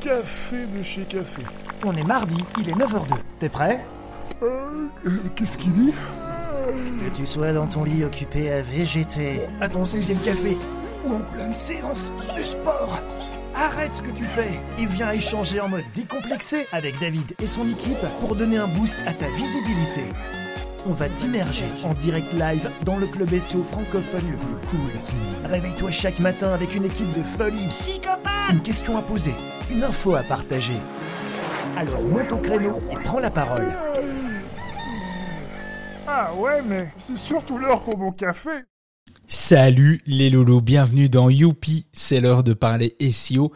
[0.00, 1.42] café de chez café.
[1.84, 3.14] On est mardi, il est 9h02.
[3.38, 3.84] T'es prêt
[4.42, 9.68] Euh, euh, Qu'est-ce qu'il dit Que tu sois dans ton lit occupé à végéter, à
[9.68, 10.56] ton 16e café,
[11.06, 12.98] ou en pleine séance de sport,
[13.54, 17.68] arrête ce que tu fais et viens échanger en mode décomplexé avec David et son
[17.68, 20.04] équipe pour donner un boost à ta visibilité.
[20.86, 25.50] On va t'immerger en direct live dans le club SEO francophone le plus cool.
[25.50, 27.68] Réveille-toi chaque matin avec une équipe de folie.
[28.50, 29.34] Une question à poser,
[29.70, 30.72] une info à partager.
[31.76, 33.68] Alors monte au créneau et prends la parole.
[36.06, 38.48] Ah ouais, mais c'est surtout l'heure pour mon café.
[39.26, 43.52] Salut les lolos, bienvenue dans Youpi, c'est l'heure de parler SEO.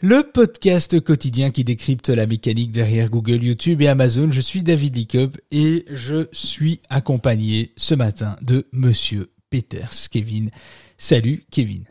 [0.00, 4.32] Le podcast quotidien qui décrypte la mécanique derrière Google, YouTube et Amazon.
[4.32, 10.50] Je suis David Lickup et je suis accompagné ce matin de Monsieur Peters, Kevin.
[10.98, 11.84] Salut Kevin.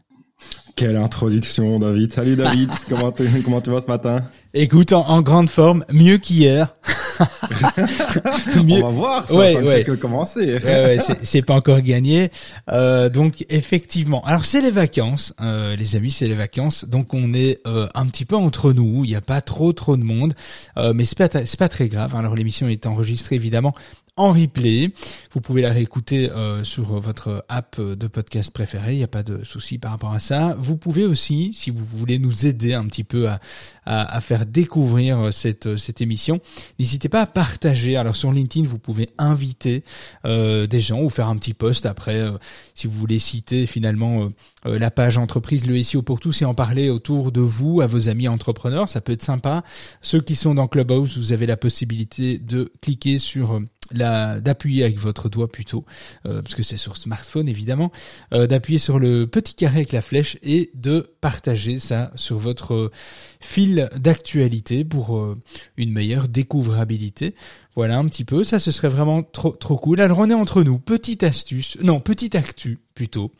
[0.75, 2.11] Quelle introduction, David.
[2.11, 2.69] Salut, David.
[2.89, 4.25] comment, tu, comment tu vas ce matin?
[4.53, 6.75] Écoute, en, en grande forme, mieux qu'hier.
[8.63, 8.83] Mieux...
[8.83, 9.83] On va voir, ça ouais, ouais.
[9.83, 10.57] que commencer.
[10.63, 12.31] ouais, c'est pas encore gagné.
[12.71, 16.85] Euh, donc effectivement, alors c'est les vacances, euh, les amis, c'est les vacances.
[16.85, 19.03] Donc on est euh, un petit peu entre nous.
[19.03, 20.33] Il n'y a pas trop trop de monde,
[20.77, 22.15] euh, mais c'est pas c'est pas très grave.
[22.15, 23.73] Alors l'émission est enregistrée évidemment
[24.17, 24.91] en replay.
[25.33, 28.93] Vous pouvez la réécouter euh, sur votre app de podcast préféré.
[28.93, 30.55] Il n'y a pas de souci par rapport à ça.
[30.57, 33.41] Vous pouvez aussi, si vous voulez nous aider un petit peu à,
[33.85, 36.39] à, à faire découvrir cette, cette émission,
[36.79, 37.95] n'hésitez pas à partager.
[37.95, 39.83] Alors sur LinkedIn, vous pouvez inviter
[40.25, 42.37] euh, des gens ou faire un petit post après, euh,
[42.73, 44.31] si vous voulez citer finalement
[44.65, 47.87] euh, la page entreprise, le SEO pour tous et en parler autour de vous, à
[47.87, 48.89] vos amis entrepreneurs.
[48.89, 49.63] Ça peut être sympa.
[50.01, 53.59] Ceux qui sont dans Clubhouse, vous avez la possibilité de cliquer sur
[53.91, 55.85] d'appuyer avec votre doigt plutôt
[56.25, 57.91] euh, parce que c'est sur smartphone évidemment
[58.33, 62.73] euh, d'appuyer sur le petit carré avec la flèche et de partager ça sur votre
[62.73, 62.91] euh,
[63.39, 65.35] fil d'actualité pour
[65.77, 67.35] une meilleure découvrabilité.
[67.75, 68.43] Voilà un petit peu.
[68.43, 70.01] Ça ce serait vraiment trop trop cool.
[70.01, 70.79] Alors on est entre nous.
[70.79, 73.31] Petite astuce non petite actu plutôt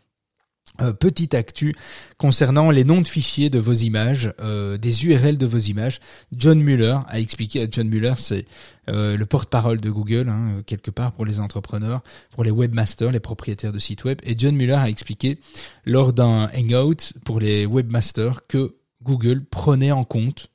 [0.81, 1.75] euh, petite actu
[2.17, 5.99] concernant les noms de fichiers de vos images, euh, des URL de vos images.
[6.31, 8.45] John Mueller a expliqué, John Mueller c'est
[8.89, 13.19] euh, le porte-parole de Google, hein, quelque part pour les entrepreneurs, pour les webmasters, les
[13.19, 14.19] propriétaires de sites web.
[14.23, 15.39] Et John Mueller a expliqué
[15.85, 20.49] lors d'un hangout pour les webmasters que Google prenait en compte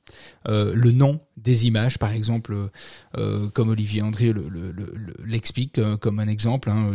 [0.47, 2.55] euh, le nom des images, par exemple,
[3.17, 4.33] euh, comme Olivier André
[5.25, 6.91] l'explique le, le, comme un exemple, hein,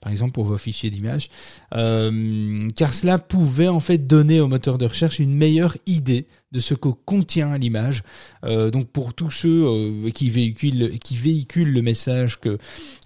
[0.00, 1.28] par exemple pour vos fichiers d'images,
[1.74, 6.60] euh, car cela pouvait en fait donner au moteur de recherche une meilleure idée de
[6.60, 8.02] ce que contient l'image.
[8.44, 12.58] Euh, donc pour tous ceux euh, qui véhiculent qui véhiculent le message que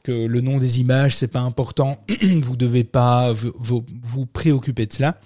[0.04, 4.92] que le nom des images c'est pas important, vous devez pas vous, vous préoccuper de
[4.92, 5.18] cela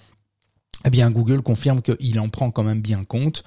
[0.86, 3.42] eh bien Google confirme qu'il en prend quand même bien compte,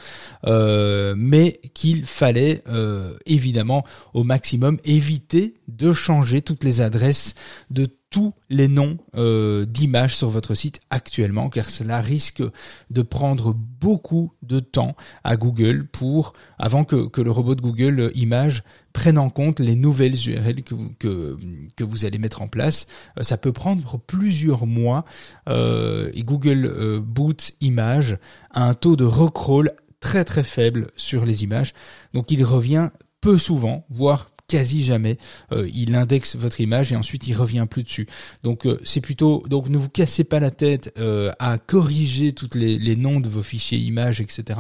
[0.46, 7.36] euh, mais qu'il fallait euh, évidemment au maximum éviter de changer toutes les adresses
[7.72, 12.44] de tous les noms euh, d'images sur votre site actuellement, car cela risque
[12.90, 18.64] de prendre beaucoup de temps à Google pour avant que, le robot de Google Images
[18.94, 22.88] prenne en compte les nouvelles URL que vous, allez mettre en place.
[23.18, 25.06] Euh, ça peut prendre plusieurs mois
[25.47, 28.18] euh, et Google euh, Boot Images
[28.52, 31.74] a un taux de recrawl très très faible sur les images.
[32.14, 32.90] Donc il revient
[33.22, 35.18] peu souvent, voire quasi jamais
[35.54, 38.08] euh, il indexe votre image et ensuite il revient plus dessus.
[38.44, 42.56] Donc euh, c'est plutôt donc ne vous cassez pas la tête euh, à corriger toutes
[42.56, 44.59] les, noms de vos fichiers images etc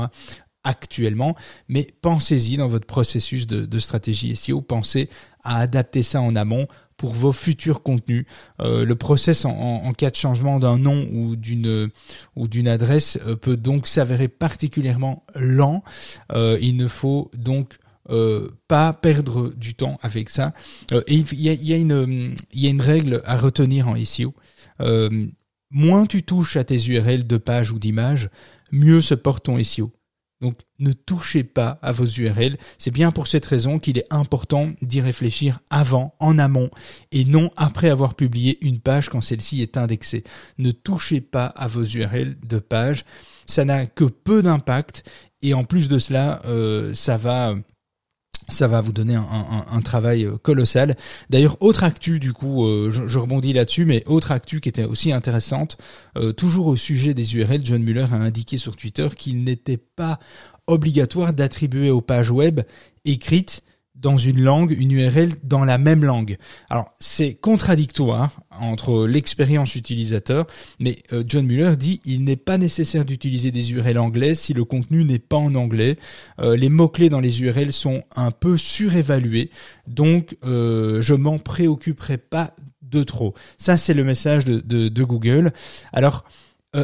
[0.63, 1.35] actuellement,
[1.67, 5.09] mais pensez-y dans votre processus de, de stratégie SEO, pensez
[5.41, 6.67] à adapter ça en amont
[6.97, 8.25] pour vos futurs contenus.
[8.59, 11.89] Le process en, cas de changement d'un nom ou d'une
[12.35, 15.81] ou d'une adresse peut donc s'avérer particulièrement lent.
[16.35, 17.78] Il ne faut donc
[18.09, 20.53] euh, pas perdre du temps avec ça.
[20.91, 24.03] Euh, et il y a, y a, une y a une règle à retenir en
[24.03, 24.33] SEO.
[24.81, 25.27] Euh,
[25.69, 28.29] moins tu touches à tes URL de page ou d'image,
[28.71, 29.91] mieux se porte ton SEO.
[30.41, 32.57] Donc ne touchez pas à vos URL.
[32.77, 36.69] C'est bien pour cette raison qu'il est important d'y réfléchir avant, en amont,
[37.11, 40.23] et non après avoir publié une page quand celle-ci est indexée.
[40.57, 43.03] Ne touchez pas à vos URL de page.
[43.45, 45.03] Ça n'a que peu d'impact
[45.41, 47.55] et en plus de cela, euh, ça va
[48.49, 50.95] ça va vous donner un, travail colossal.
[51.29, 55.11] D'ailleurs, autre actu, du coup, euh, je, rebondis là-dessus, mais autre actu qui était aussi
[55.11, 55.77] intéressante,
[56.17, 60.19] euh, toujours au sujet des URL, John Mueller a indiqué sur Twitter qu'il n'était pas
[60.67, 62.61] obligatoire d'attribuer aux pages web
[63.05, 63.63] écrites
[64.01, 66.37] dans une langue, une URL dans la même langue.
[66.69, 70.47] Alors c'est contradictoire entre l'expérience utilisateur,
[70.79, 74.63] mais euh, John Muller dit il n'est pas nécessaire d'utiliser des URL anglaises si le
[74.63, 75.97] contenu n'est pas en anglais.
[76.39, 79.49] Euh, les mots-clés dans les URL sont un peu surévalués,
[79.87, 83.33] donc euh, je m'en préoccuperai pas de trop.
[83.57, 85.51] Ça c'est le message de Google.
[85.93, 86.23] Alors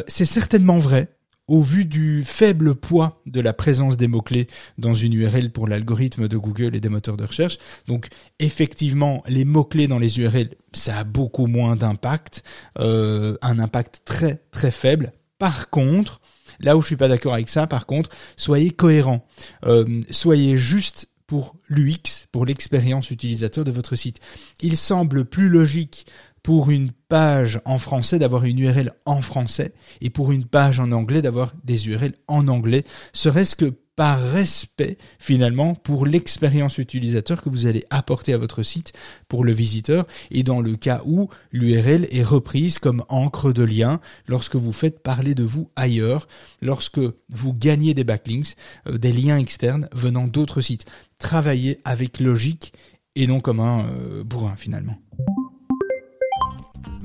[0.08, 1.15] c'est certainement vrai
[1.48, 4.48] au vu du faible poids de la présence des mots-clés
[4.78, 7.58] dans une URL pour l'algorithme de Google et des moteurs de recherche.
[7.86, 8.08] Donc
[8.38, 12.42] effectivement, les mots-clés dans les URL, ça a beaucoup moins d'impact,
[12.78, 15.12] euh, un impact très très faible.
[15.38, 16.20] Par contre,
[16.58, 19.24] là où je suis pas d'accord avec ça, par contre, soyez cohérent,
[19.66, 24.20] euh, soyez juste pour l'UX, pour l'expérience utilisateur de votre site.
[24.60, 26.06] Il semble plus logique
[26.46, 30.92] pour une page en français d'avoir une URL en français et pour une page en
[30.92, 37.48] anglais d'avoir des URL en anglais, serait-ce que par respect finalement pour l'expérience utilisateur que
[37.48, 38.92] vous allez apporter à votre site
[39.26, 43.98] pour le visiteur et dans le cas où l'URL est reprise comme encre de lien
[44.28, 46.28] lorsque vous faites parler de vous ailleurs,
[46.62, 48.54] lorsque vous gagnez des backlinks,
[48.86, 50.86] euh, des liens externes venant d'autres sites.
[51.18, 52.72] Travaillez avec logique
[53.16, 54.96] et non comme un euh, bourrin finalement.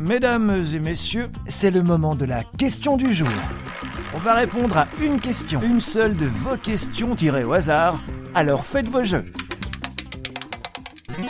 [0.01, 3.30] Mesdames et messieurs, c'est le moment de la question du jour.
[4.15, 8.01] On va répondre à une question, une seule de vos questions tirées au hasard.
[8.33, 9.25] Alors faites vos jeux.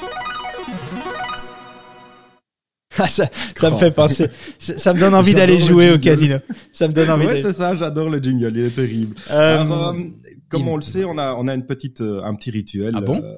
[2.97, 3.25] Ah, ça,
[3.56, 4.27] ça me fait penser.
[4.59, 6.38] Ça, me donne envie d'aller jouer au casino.
[6.73, 7.25] Ça me donne envie.
[7.25, 7.73] Ouais, c'est ça.
[7.73, 8.51] J'adore le jingle.
[8.53, 9.15] Il est terrible.
[9.31, 10.03] Euh, Alors, euh,
[10.51, 13.01] comme on le sait, on a on a une petite euh, un petit rituel ah
[13.01, 13.36] bon euh,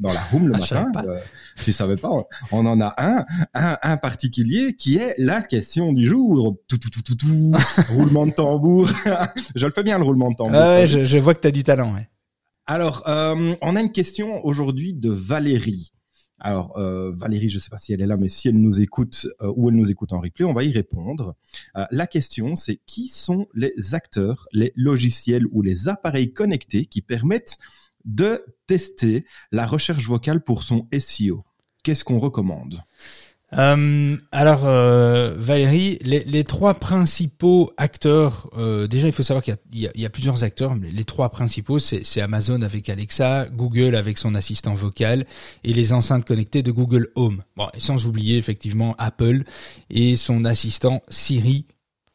[0.00, 0.92] dans la room le ah, matin.
[1.06, 1.18] Euh,
[1.62, 2.10] tu savais pas
[2.50, 3.24] On en a un
[3.54, 6.56] un un particulier qui est la question du jour.
[6.68, 7.52] Tout tout tout tout tout.
[7.90, 8.88] roulement de tambour.
[9.54, 10.58] je le fais bien le roulement de tambour.
[10.58, 11.94] Ah ouais, je, je vois que tu as du talent.
[11.94, 12.08] Ouais.
[12.66, 15.92] Alors, euh, on a une question aujourd'hui de Valérie.
[16.38, 18.80] Alors euh, Valérie, je ne sais pas si elle est là, mais si elle nous
[18.80, 21.34] écoute euh, ou elle nous écoute en replay, on va y répondre.
[21.76, 27.00] Euh, la question, c'est qui sont les acteurs, les logiciels ou les appareils connectés qui
[27.00, 27.56] permettent
[28.04, 31.44] de tester la recherche vocale pour son SEO
[31.82, 32.82] Qu'est-ce qu'on recommande?
[33.56, 39.56] Euh, alors euh, Valérie, les, les, trois principaux acteurs, euh, déjà il faut savoir qu'il
[39.72, 44.34] y, a, plusieurs acteurs, mais les trois principaux c'est Amazon avec Alexa, Google avec son
[44.34, 45.26] assistant vocal
[45.64, 47.42] et les enceintes connectées de Google Home.
[47.56, 49.44] Bon, sans oublier effectivement Apple
[49.90, 51.64] et son assistant Siri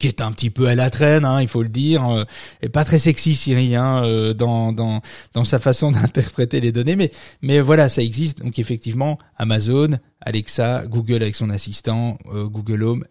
[0.02, 2.24] qui est un petit peu à la traîne, hein, il faut le dire, euh,
[2.64, 5.02] et pas très sexy Siri hein, euh, dans, dans
[5.34, 7.12] dans sa façon d'interpréter les données, mais
[7.44, 8.40] mais voilà, ça existe.
[8.42, 13.06] Donc effectivement, Amazon, Alexa, Google avec son assistant, euh, Google Home,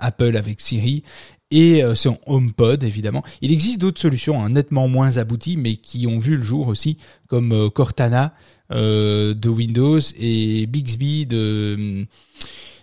[0.00, 1.02] Apple avec Siri
[1.50, 3.24] et son HomePod évidemment.
[3.40, 6.96] Il existe d'autres solutions hein, nettement moins abouties, mais qui ont vu le jour aussi,
[7.28, 8.34] comme Cortana
[8.70, 12.06] de Windows et Bixby de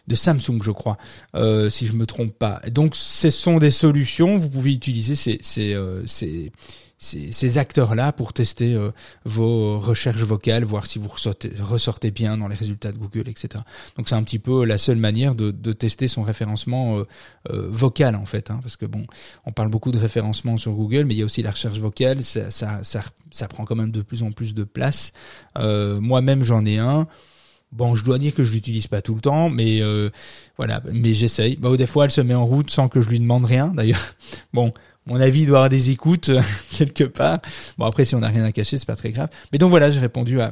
[0.08, 0.98] de Samsung, je crois,
[1.36, 2.62] euh, si je me trompe pas.
[2.72, 4.38] Donc, ce sont des solutions.
[4.38, 6.52] Vous pouvez utiliser ces ces euh, ces,
[7.00, 8.92] ces, acteurs-là pour tester euh,
[9.26, 13.64] vos recherches vocales, voir si vous ressortez, bien dans les résultats de Google, etc.
[13.98, 17.02] Donc, c'est un petit peu la seule manière de, tester son référencement
[17.50, 19.06] vocal, en fait, hein, parce que bon,
[19.46, 22.24] on parle beaucoup de référencement sur Google, mais il y a aussi la recherche vocale.
[22.24, 25.12] Ça, ça, ça prend quand même de plus en plus de place.
[25.58, 27.08] Moi-même, j'en ai un.
[27.74, 30.10] Bon, je dois dire que je l'utilise pas tout le temps, mais euh,
[30.58, 31.56] voilà, mais j'essaye.
[31.58, 33.70] Bah, des fois, elle se met en route sans que je lui demande rien.
[33.70, 34.16] D'ailleurs,
[34.54, 34.74] bon,
[35.08, 36.32] mon avis doit avoir des écoutes
[36.72, 37.40] quelque part.
[37.78, 39.30] Bon, après, si on n'a rien à cacher, c'est pas très grave.
[39.52, 40.52] Mais donc voilà, j'ai répondu à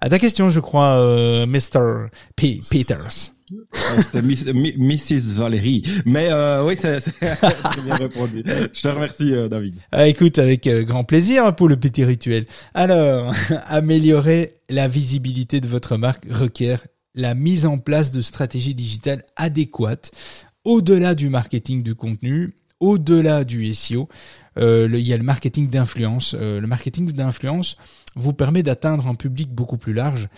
[0.00, 2.08] à ta question, je crois, euh, Mr.
[2.36, 2.60] P.
[2.70, 3.32] Peters.
[3.98, 5.34] C'était Mrs.
[5.34, 5.82] Valérie.
[6.04, 8.42] Mais euh, oui, c'est bien répondu.
[8.44, 9.76] Je te remercie, euh, David.
[9.92, 12.46] Ah, écoute, avec euh, grand plaisir pour le petit rituel.
[12.74, 13.32] Alors,
[13.66, 20.10] améliorer la visibilité de votre marque requiert la mise en place de stratégies digitales adéquates
[20.64, 24.08] au-delà du marketing du contenu, au-delà du SEO.
[24.58, 26.34] Il y a le marketing d'influence.
[26.34, 27.76] le marketing d'influence
[28.16, 30.28] vous permet d'atteindre un public beaucoup plus large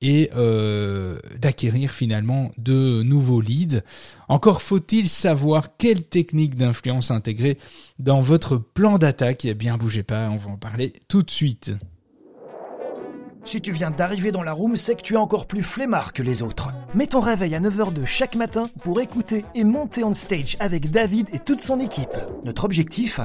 [0.00, 3.82] et euh, d'acquérir finalement de nouveaux leads.
[4.28, 7.58] Encore faut-il savoir quelle technique d'influence intégrer
[7.98, 9.44] dans votre plan d'attaque.
[9.44, 11.72] Eh bien, bougez pas, on va en parler tout de suite.
[13.44, 16.22] Si tu viens d'arriver dans la room, c'est que tu es encore plus flemmard que
[16.22, 16.68] les autres.
[16.94, 20.90] Mets ton réveil à 9h de chaque matin pour écouter et monter on stage avec
[20.90, 22.14] David et toute son équipe.
[22.44, 23.20] Notre objectif?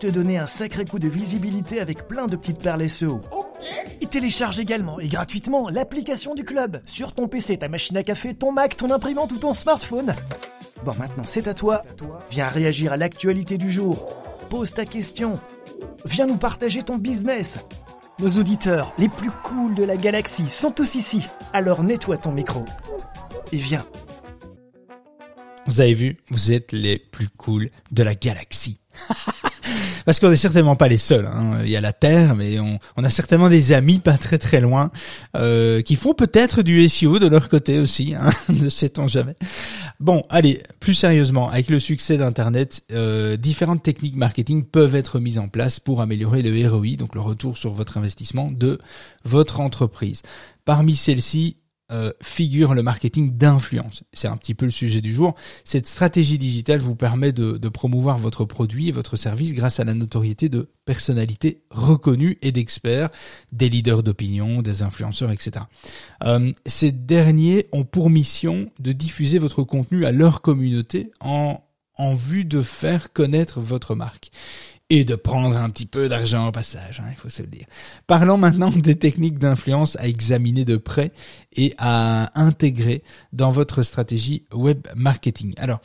[0.00, 3.20] Te donner un sacré coup de visibilité avec plein de petites perles SEO.
[4.00, 8.34] Il télécharge également et gratuitement l'application du club sur ton PC, ta machine à café,
[8.34, 10.14] ton Mac, ton imprimante ou ton smartphone.
[10.84, 11.82] Bon, maintenant c'est à toi.
[12.30, 14.08] Viens réagir à l'actualité du jour.
[14.50, 15.40] Pose ta question.
[16.04, 17.58] Viens nous partager ton business.
[18.18, 21.26] Nos auditeurs, les plus cools de la galaxie, sont tous ici.
[21.52, 22.64] Alors nettoie ton micro.
[23.52, 23.84] Et viens.
[25.66, 28.78] Vous avez vu, vous êtes les plus cools de la galaxie.
[30.04, 31.26] Parce qu'on n'est certainement pas les seuls.
[31.26, 31.60] Hein.
[31.64, 34.90] Il y a la Terre, mais on, a certainement des amis pas très très loin
[35.36, 38.14] euh, qui font peut-être du SEO de leur côté aussi.
[38.14, 38.30] Hein.
[38.48, 39.36] ne sait-on jamais.
[40.00, 45.38] Bon, allez, plus sérieusement, avec le succès d'Internet, euh, différentes techniques marketing peuvent être mises
[45.38, 48.78] en place pour améliorer le ROI, donc le retour sur votre investissement de
[49.24, 50.22] votre entreprise.
[50.64, 51.56] Parmi celles-ci,
[51.92, 54.04] euh, figure le marketing d'influence.
[54.14, 55.34] C'est un petit peu le sujet du jour.
[55.64, 59.92] Cette stratégie digitale vous permet de, promouvoir votre produit et votre service grâce à la
[59.92, 63.10] notoriété de personnalités reconnues et d'experts,
[63.52, 65.66] des leaders d'opinion, des influenceurs, etc.
[66.22, 71.60] Euh, ces derniers ont pour mission de diffuser votre contenu à leur communauté en,
[71.96, 74.30] en vue de faire connaître votre marque
[74.96, 77.66] et de prendre un petit peu d'argent au passage, hein, il faut se le dire.
[78.06, 81.10] Parlons maintenant des techniques d'influence à examiner de près
[81.52, 85.52] et à intégrer dans votre stratégie web marketing.
[85.56, 85.80] Alors,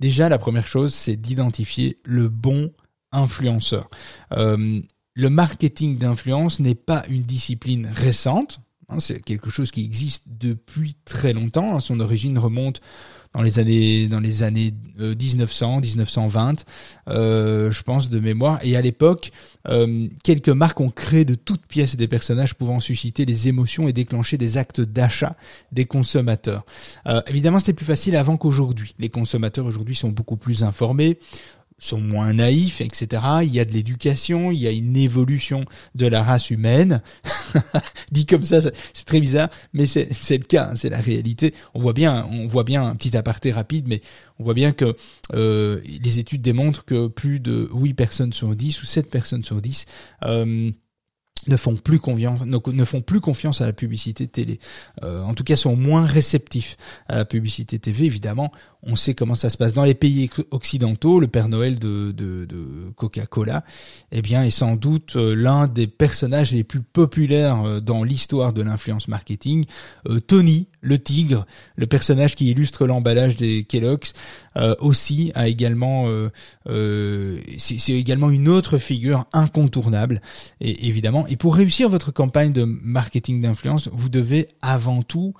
[0.00, 2.72] déjà, la première chose, c'est d'identifier le bon
[3.12, 3.90] influenceur.
[4.32, 4.80] Euh,
[5.12, 8.60] le marketing d'influence n'est pas une discipline récente,
[8.98, 11.76] c'est quelque chose qui existe depuis très longtemps.
[11.76, 11.80] Hein.
[11.80, 12.80] Son origine remonte
[13.34, 16.64] dans les années dans les années 1900, euh, 1920,
[17.08, 18.60] euh, je pense de mémoire.
[18.62, 19.32] Et à l'époque,
[19.68, 23.92] euh, quelques marques ont créé de toutes pièces des personnages pouvant susciter les émotions et
[23.92, 25.36] déclencher des actes d'achat
[25.72, 26.64] des consommateurs.
[27.06, 28.94] Euh, évidemment, c'était plus facile avant qu'aujourd'hui.
[28.98, 31.18] Les consommateurs aujourd'hui sont beaucoup plus informés
[31.84, 33.22] sont moins naïfs, etc.
[33.42, 35.64] Il y a de l'éducation, il y a une évolution
[35.94, 37.02] de la race humaine.
[38.12, 41.54] Dit comme ça, c'est très bizarre, mais c'est le cas, hein, c'est la réalité.
[41.74, 44.00] On voit bien, on voit bien un petit aparté rapide, mais
[44.38, 44.96] on voit bien que
[45.34, 49.60] euh, les études démontrent que plus de 8 personnes sur 10 ou 7 personnes sur
[49.60, 49.86] 10
[50.22, 50.70] euh,
[51.48, 54.58] ne font plus confiance ne, font plus confiance à la publicité télé.
[55.02, 56.76] Euh, en tout cas sont moins réceptifs
[57.08, 58.52] à la publicité TV évidemment.
[58.82, 59.72] On sait comment ça se passe.
[59.72, 62.46] Dans les pays occidentaux le Père Noël de, de,
[62.96, 63.64] Coca-Cola
[64.12, 68.52] eh bien est sans doute euh, l'un des personnages les plus populaires euh, dans l'histoire
[68.52, 69.64] de l'influence marketing.
[70.26, 74.12] Tony le tigre le personnage qui illustre l'emballage des Kellogg's
[74.78, 76.08] aussi a également
[76.66, 80.20] c'est également une autre figure incontournable
[80.60, 85.34] et évidemment et pour réussir votre campagne de marketing d'influence, vous devez avant tout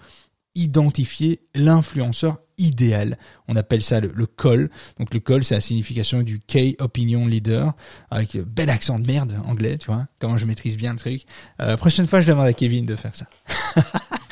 [0.54, 3.18] identifier l'influenceur idéal.
[3.48, 4.70] On appelle ça le, call.
[4.98, 7.72] Donc le call, c'est la signification du Key Opinion Leader,
[8.10, 11.22] avec le bel accent de merde anglais, tu vois, comment je maîtrise bien le truc.
[11.60, 13.26] Euh, prochaine fois, je demande à Kevin de faire ça.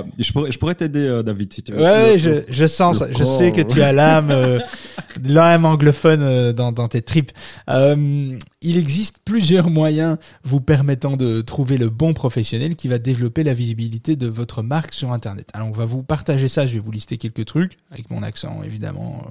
[0.00, 1.82] Euh, je pourrais, je pourrais t'aider, euh, David, si tu veux.
[1.82, 3.12] Ouais, je, je sens ça.
[3.12, 4.58] Je sais que tu as l'âme, euh,
[5.24, 7.32] l'âme anglophone euh, dans, dans tes tripes.
[7.68, 13.54] il existe plusieurs moyens vous permettant de trouver le bon professionnel qui va développer la
[13.54, 15.48] visibilité de votre marque sur Internet.
[15.52, 16.66] Alors, on va vous partager ça.
[16.66, 19.22] Je vais vous lister quelques trucs avec mon accent, évidemment.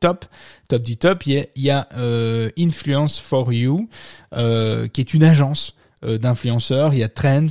[0.00, 0.26] Top,
[0.68, 1.26] top du top.
[1.26, 1.88] Il y a, il y a
[2.58, 3.88] Influence for You,
[4.32, 6.94] qui est une agence d'influenceurs.
[6.94, 7.48] Il y a Trends,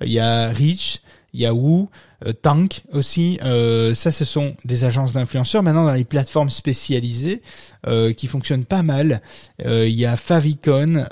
[0.00, 1.00] il y a Reach,
[1.34, 3.38] Yahoo, euh, Tank aussi.
[3.42, 5.62] Euh, ça, ce sont des agences d'influenceurs.
[5.62, 7.42] Maintenant, dans les plateformes spécialisées
[7.86, 9.20] euh, qui fonctionnent pas mal,
[9.64, 11.06] il y a Favicon,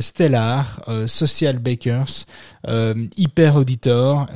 [0.00, 2.26] Stellar, Social Bakers,
[3.16, 4.26] Hyper Auditor,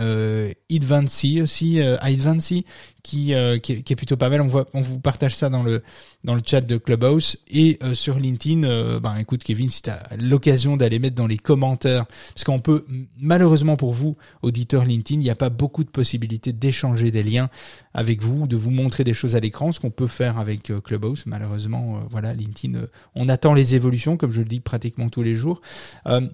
[0.70, 2.64] Advancy aussi, Advancy
[3.02, 4.40] qui, qui, est plutôt pas mal.
[4.40, 5.82] On, voit, on vous partage ça dans le
[6.24, 8.98] dans le chat de Clubhouse et sur LinkedIn.
[9.00, 12.84] ben écoute Kevin, si tu as l'occasion d'aller mettre dans les commentaires, parce qu'on peut
[13.18, 17.48] malheureusement pour vous auditeurs LinkedIn, il n'y a pas beaucoup de possibilités d'échanger des liens
[17.92, 20.80] avec vous, de vous montrer des choses à l'écran, ce qu'on peut faire avec euh,
[20.80, 21.24] Clubhouse.
[21.26, 25.22] Malheureusement, euh, voilà, LinkedIn, euh, on attend les évolutions, comme je le dis pratiquement tous
[25.22, 25.60] les jours.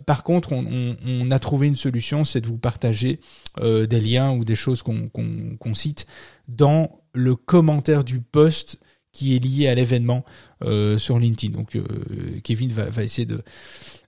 [0.07, 3.21] par contre, on, a trouvé une solution, c'est de vous partager
[3.61, 6.07] des liens ou des choses qu'on cite
[6.49, 8.79] dans le commentaire du post
[9.13, 10.25] qui est lié à l'événement
[10.99, 11.55] sur LinkedIn.
[11.55, 11.79] Donc
[12.43, 13.43] Kevin va, va essayer de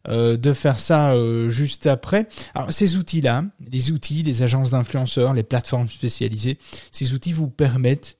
[0.08, 2.28] euh, de faire ça euh, juste après.
[2.54, 6.56] Alors ces outils-là, les outils, les agences d'influenceurs, les plateformes spécialisées,
[6.92, 8.16] ces outils vous permettent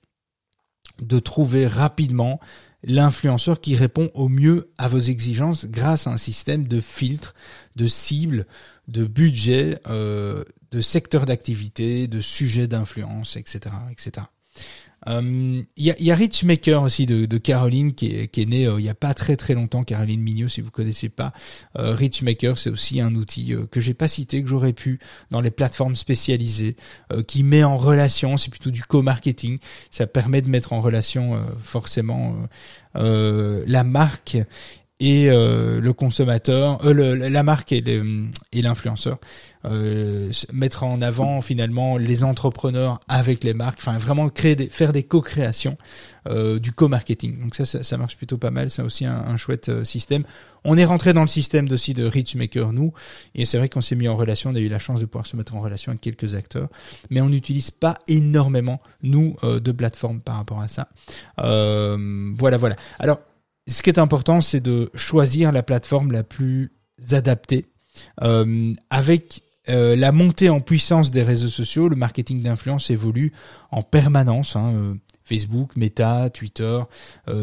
[1.00, 2.40] de trouver rapidement
[2.82, 7.34] l'influenceur qui répond au mieux à vos exigences grâce à un système de filtres,
[7.76, 8.46] de cibles,
[8.88, 14.26] de budget, euh, de secteurs d'activité, de sujets d'influence, etc., etc.
[15.06, 18.66] Il euh, y, a, y a Richmaker aussi de, Caroline qui est, qui est née
[18.66, 19.84] euh, il y a pas très très longtemps.
[19.84, 21.32] Caroline Mignot, si vous connaissez pas,
[21.76, 24.98] euh, Richmaker, c'est aussi un outil euh, que j'ai pas cité que j'aurais pu
[25.30, 26.76] dans les plateformes spécialisées,
[27.26, 29.58] qui met en relation, c'est plutôt du co-marketing.
[29.90, 32.36] Ça permet de mettre en relation forcément
[32.94, 34.36] la marque
[35.00, 37.82] et euh, le consommateur, euh, le, la marque et
[38.52, 39.18] l'influenceur.
[39.64, 44.92] Euh, mettre en avant finalement les entrepreneurs avec les marques, enfin vraiment créer des, faire
[44.92, 45.76] des co-créations,
[46.28, 47.40] euh, du co-marketing.
[47.40, 50.22] Donc ça, ça, ça, marche plutôt pas mal, c'est aussi un, un chouette euh, système.
[50.64, 52.92] On est rentré dans le système aussi de Richmaker nous,
[53.34, 55.26] et c'est vrai qu'on s'est mis en relation, on a eu la chance de pouvoir
[55.26, 56.68] se mettre en relation avec quelques acteurs,
[57.10, 60.88] mais on n'utilise pas énormément nous de plateformes par rapport à ça.
[61.36, 62.76] voilà, voilà.
[63.00, 63.18] Alors
[63.68, 66.72] ce qui est important, c'est de choisir la plateforme la plus
[67.12, 67.66] adaptée.
[68.22, 73.32] Euh, avec euh, la montée en puissance des réseaux sociaux, le marketing d'influence évolue
[73.70, 74.56] en permanence.
[74.56, 74.94] Hein, euh,
[75.24, 76.80] Facebook, Meta, Twitter,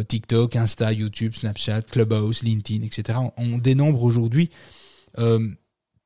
[0.07, 3.19] TikTok, Insta, YouTube, Snapchat, Clubhouse, LinkedIn, etc.
[3.37, 4.49] On, dénombre aujourd'hui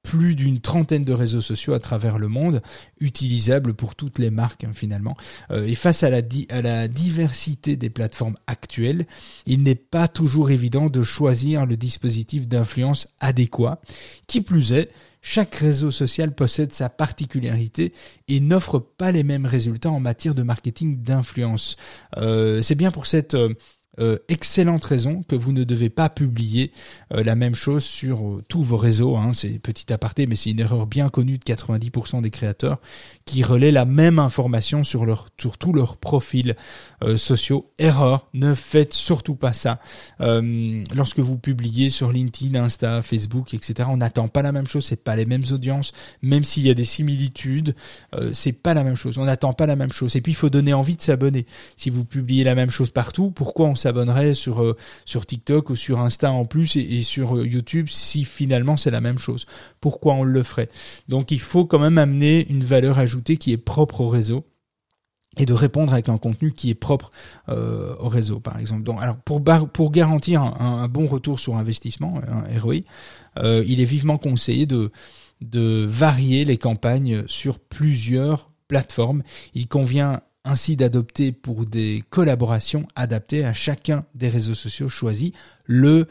[0.03, 2.61] plus d'une trentaine de réseaux sociaux à travers le monde,
[2.99, 5.15] utilisables pour toutes les marques hein, finalement.
[5.51, 9.05] et face à la, à la diversité des plateformes actuelles,
[9.45, 13.81] il n'est pas toujours évident de choisir le dispositif d'influence adéquat.
[14.27, 14.89] Qui plus est,
[15.21, 17.93] chaque réseau social possède sa particularité
[18.27, 21.75] et n'offre pas les mêmes résultats en matière de marketing d'influence.
[22.17, 23.53] Euh, c'est bien pour cette euh,
[23.99, 26.71] euh, excellente raison que vous ne devez pas publier
[27.13, 29.17] euh, la même chose sur euh, tous vos réseaux.
[29.17, 29.31] Hein.
[29.33, 32.79] C'est petit aparté, mais c'est une erreur bien connue de 90% des créateurs
[33.25, 34.99] qui relaient la même information sur
[35.37, 36.55] sur tous leurs profils
[37.15, 37.71] sociaux.
[37.77, 39.79] Erreur, ne faites surtout pas ça.
[40.19, 44.85] lorsque vous publiez sur LinkedIn, Insta, Facebook, etc., on n'attend pas la même chose.
[44.85, 47.75] C'est pas les mêmes audiences, même s'il y a des similitudes,
[48.33, 49.17] c'est pas la même chose.
[49.17, 50.15] On n'attend pas la même chose.
[50.15, 51.45] Et puis il faut donner envie de s'abonner.
[51.77, 55.75] Si vous publiez la même chose partout, pourquoi on s'abonnerait sur euh, sur TikTok ou
[55.75, 59.45] sur Insta en plus et, sur euh, YouTube si finalement c'est la même chose
[59.81, 60.69] Pourquoi on le ferait?
[61.07, 64.45] Donc il faut quand même amener une valeur ajoutée qui est propre au réseau
[65.37, 67.11] et de répondre avec un contenu qui est propre
[67.47, 68.83] euh, au réseau, par exemple.
[68.83, 69.41] Donc, alors pour
[69.71, 72.81] pour garantir un, bon retour sur investissement, un ROI,
[73.65, 74.91] il est vivement conseillé de
[75.41, 79.23] de varier les campagnes sur plusieurs plateformes.
[79.53, 85.31] Il convient ainsi d'adopter pour des collaborations adaptées à chacun des réseaux sociaux choisis
[85.65, 86.07] le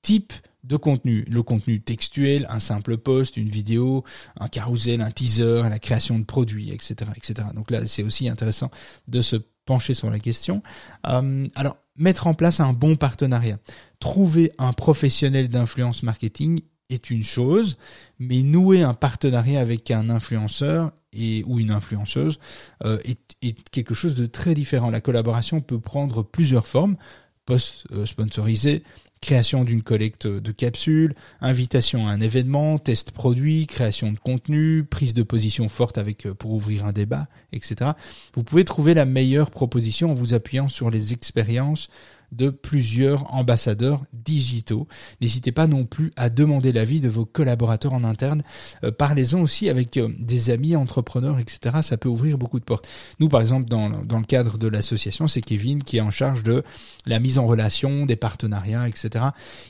[0.00, 0.32] type
[0.64, 4.04] de contenu, le contenu textuel, un simple post, une vidéo,
[4.38, 7.48] un carousel, un teaser, la création de produits, etc., etc.
[7.54, 8.70] Donc là, c'est aussi intéressant
[9.08, 10.62] de se pencher sur la question.
[11.06, 13.58] Euh, alors, mettre en place un bon partenariat,
[14.00, 16.60] trouver un professionnel d'influence marketing
[16.92, 17.76] est une chose,
[18.18, 22.38] mais nouer un partenariat avec un influenceur et ou une influenceuse
[22.84, 24.90] euh, est, quelque chose de très différent.
[24.90, 26.96] La collaboration peut prendre plusieurs formes
[27.44, 28.84] post sponsorisé,
[29.22, 35.14] création d'une collecte de capsules, invitation à un événement, test produit, création de contenu, prise
[35.14, 37.92] de position forte avec euh, pour ouvrir un débat, etc.
[38.34, 41.88] Vous pouvez trouver la meilleure proposition en vous appuyant sur les expériences
[42.32, 44.88] de plusieurs ambassadeurs digitaux.
[45.20, 48.42] N'hésitez pas non plus à demander l'avis de vos collaborateurs en interne.
[48.84, 51.76] Euh, parlez-en aussi avec euh, des amis entrepreneurs, etc.
[51.82, 52.88] Ça peut ouvrir beaucoup de portes.
[53.20, 56.42] Nous, par exemple, dans, dans le cadre de l'association, c'est Kevin qui est en charge
[56.42, 56.62] de
[57.06, 59.26] la mise en relation, des partenariats, etc.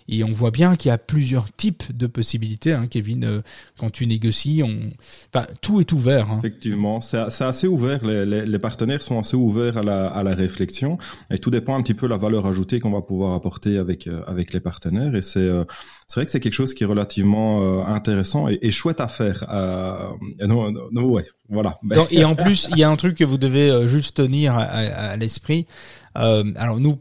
[0.08, 2.72] Et on voit bien qu'il y a plusieurs types de possibilités.
[2.72, 3.42] Hein, Kevin, euh,
[3.78, 6.30] quand tu négocies, enfin, tout est ouvert.
[6.30, 6.38] Hein.
[6.38, 8.04] Effectivement, c'est assez ouvert.
[8.04, 10.98] Les, partenaires sont assez ouverts à la, à la réflexion.
[11.30, 14.06] Et tout dépend un petit peu de la valeur ajouté qu'on va pouvoir apporter avec
[14.06, 15.14] euh, avec les partenaires.
[15.16, 15.64] Et c'est euh,
[16.06, 19.08] c'est vrai que c'est quelque chose qui est relativement euh, intéressant et, et, chouette à
[19.08, 19.44] faire.
[20.40, 21.78] non, ouais, voilà.
[22.10, 25.66] et en plus, il y a un truc que vous devez juste tenir à, l'esprit.
[26.14, 26.98] alors nous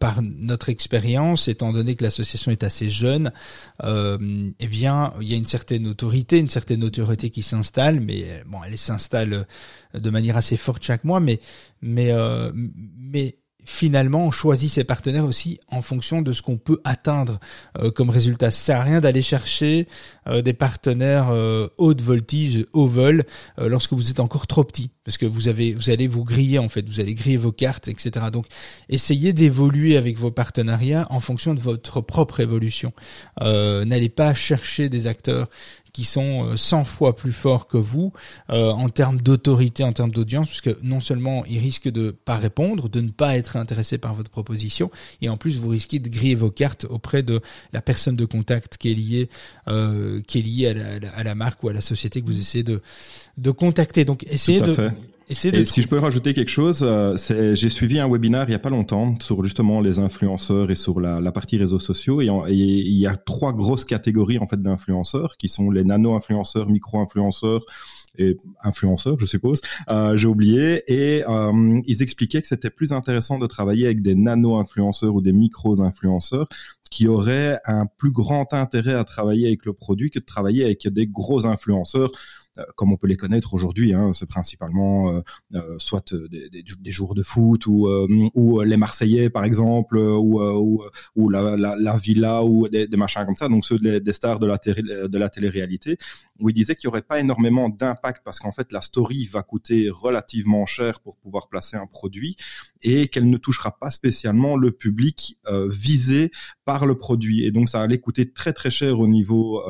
[0.00, 3.30] par notre expérience, étant donné que l'association est assez jeune,
[3.84, 8.42] euh, eh bien, il y a une certaine autorité, une certaine autorité qui s'installe, mais
[8.46, 9.46] bon, elle s'installe
[9.94, 11.38] de manière assez forte chaque mois, mais
[11.82, 12.10] mais
[13.64, 17.38] finalement on choisit ses partenaires aussi en fonction de ce qu'on peut atteindre
[17.78, 18.50] euh, comme résultat.
[18.50, 19.88] Ça sert à rien d'aller chercher
[20.26, 23.24] euh, des partenaires euh, haute voltige, haut vol,
[23.58, 26.68] lorsque vous êtes encore trop petit, parce que vous avez, vous allez vous griller en
[26.68, 28.26] fait, vous allez griller vos cartes, etc.
[28.32, 28.46] Donc
[28.88, 32.92] essayez d'évoluer avec vos partenariats en fonction de votre propre évolution.
[33.40, 35.48] N'allez pas chercher des acteurs
[35.92, 38.12] qui sont 100 euh, fois plus forts que vous
[38.50, 42.88] euh, en termes d'autorité, en termes d'audience, puisque non seulement ils risquent de pas répondre,
[42.88, 46.34] de ne pas être intéressés par votre proposition, et en plus vous risquez de griller
[46.34, 47.40] vos cartes auprès de
[47.72, 49.28] la personne de contact qui est liée,
[49.68, 52.38] euh, qui est liée à la, à la, marque ou à la société que vous
[52.38, 52.82] essayez de
[53.36, 54.04] de contacter.
[54.04, 54.90] Donc essayez de
[55.30, 57.16] et, si je peux rajouter quelque chose, euh,
[57.54, 61.00] j'ai suivi un webinaire il y a pas longtemps sur justement les influenceurs et sur
[61.00, 62.20] la, la partie réseaux sociaux.
[62.20, 67.64] Et, il y a trois grosses catégories en fait d'influenceurs qui sont les nano-influenceurs, micro-influenceurs
[68.18, 73.38] et influenceurs, je suppose, euh, j'ai oublié, et euh, ils expliquaient que c'était plus intéressant
[73.38, 76.48] de travailler avec des nano-influenceurs ou des micro-influenceurs
[76.90, 80.88] qui auraient un plus grand intérêt à travailler avec le produit que de travailler avec
[80.88, 82.10] des gros influenceurs
[82.76, 85.20] comme on peut les connaître aujourd'hui, hein, c'est principalement euh,
[85.54, 90.82] euh, soit des, des, jours de foot ou, les Marseillais par exemple, ou,
[91.28, 94.58] la, la, la, Villa ou des, machins comme ça, donc ceux des, stars de la,
[94.58, 95.98] de la télé-réalité,
[96.38, 99.42] où il disait qu'il n'y aurait pas énormément d'impact parce qu'en fait la story va
[99.42, 102.36] coûter relativement cher pour pouvoir placer un produit
[102.82, 106.30] et qu'elle ne touchera pas spécialement le public visé
[106.70, 109.60] par le produit et donc ça allait coûter très très cher au niveau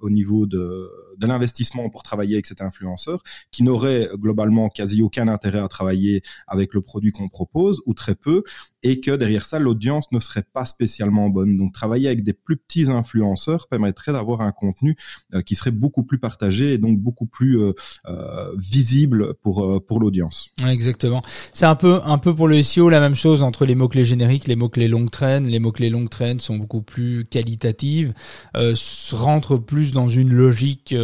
[0.00, 5.28] au niveau de, de l'investissement pour travailler avec cet influenceur, qui n'aurait globalement quasi aucun
[5.28, 8.42] intérêt à travailler avec le produit qu'on propose, ou très peu,
[8.82, 11.56] et que derrière ça, l'audience ne serait pas spécialement bonne.
[11.56, 14.96] Donc travailler avec des plus petits influenceurs permettrait d'avoir un contenu
[15.34, 17.72] euh, qui serait beaucoup plus partagé et donc beaucoup plus euh,
[18.06, 20.50] euh visible pour euh, pour l'audience.
[20.66, 21.22] Exactement.
[21.52, 24.04] C'est un peu un peu pour le SEO la même chose entre les mots clés
[24.04, 25.46] génériques, les mots clés longue traîne.
[25.46, 28.12] Les mots clés longue traîne sont beaucoup plus qualitatives,
[28.56, 28.74] euh,
[29.12, 30.94] rentrent plus dans une logique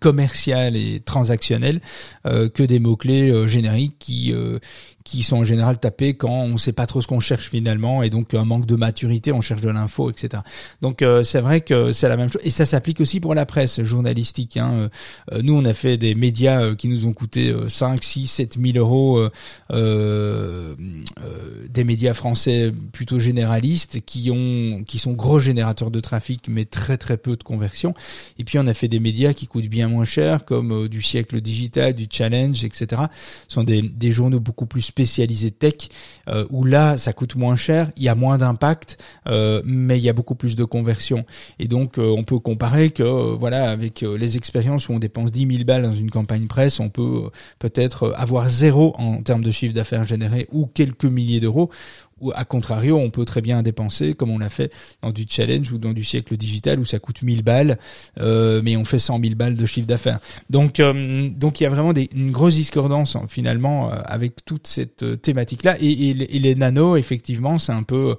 [0.00, 1.80] commerciale et transactionnel
[2.26, 4.58] euh, que des mots clés euh, génériques qui euh,
[5.04, 8.02] qui sont en général tapés quand on ne sait pas trop ce qu'on cherche finalement
[8.02, 10.42] et donc un manque de maturité, on cherche de l'info, etc.
[10.80, 13.44] Donc euh, c'est vrai que c'est la même chose et ça s'applique aussi pour la
[13.44, 14.56] presse journalistique.
[14.56, 14.88] Hein.
[15.30, 18.58] Euh, nous on a fait des médias euh, qui nous ont coûté 5, 6, 7
[18.58, 19.28] 000 euros,
[19.70, 20.74] euh,
[21.68, 26.96] des médias français plutôt généralistes qui ont qui sont gros générateurs de trafic mais très
[26.96, 27.92] très peu de conversion.
[28.38, 31.42] Et puis on a fait des médias qui coûtent bien moins cher comme du siècle
[31.42, 33.02] digital, du challenge, etc.
[33.48, 35.88] Ce sont des, des journaux beaucoup plus spécialisé tech
[36.28, 40.04] euh, où là ça coûte moins cher, il y a moins d'impact, euh, mais il
[40.04, 41.24] y a beaucoup plus de conversion.
[41.58, 45.32] Et donc euh, on peut comparer que euh, voilà avec les expériences où on dépense
[45.32, 47.28] 10 000 balles dans une campagne presse, on peut
[47.58, 51.70] peut-être avoir zéro en termes de chiffre d'affaires généré ou quelques milliers d'euros
[52.20, 54.72] ou à contrario, on peut très bien dépenser, comme on l'a fait
[55.02, 57.78] dans du challenge ou dans du siècle digital où ça coûte 1000 balles,
[58.18, 60.20] euh, mais on fait 100 000 balles de chiffre d'affaires.
[60.50, 64.66] Donc, euh, donc il y a vraiment une grosse discordance hein, finalement euh, avec toute
[64.66, 65.76] cette thématique-là.
[65.80, 68.16] Et, et, les nanos, effectivement, c'est un peu,